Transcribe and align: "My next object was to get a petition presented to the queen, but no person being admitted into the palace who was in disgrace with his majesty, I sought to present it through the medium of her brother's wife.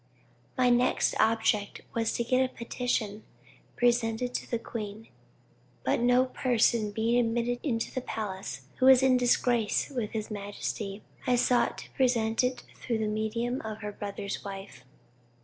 "My 0.57 0.71
next 0.71 1.13
object 1.19 1.81
was 1.93 2.11
to 2.13 2.23
get 2.23 2.43
a 2.43 2.51
petition 2.51 3.23
presented 3.75 4.33
to 4.33 4.49
the 4.49 4.57
queen, 4.57 5.09
but 5.83 5.99
no 5.99 6.25
person 6.25 6.89
being 6.89 7.19
admitted 7.23 7.59
into 7.61 7.93
the 7.93 8.01
palace 8.01 8.61
who 8.77 8.87
was 8.87 9.03
in 9.03 9.15
disgrace 9.15 9.91
with 9.91 10.13
his 10.13 10.31
majesty, 10.31 11.03
I 11.27 11.35
sought 11.35 11.77
to 11.77 11.91
present 11.91 12.43
it 12.43 12.63
through 12.73 12.97
the 12.97 13.05
medium 13.05 13.61
of 13.63 13.81
her 13.81 13.91
brother's 13.91 14.43
wife. 14.43 14.83